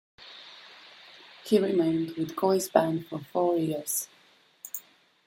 [1.45, 4.07] He remained with Coe's band for four years.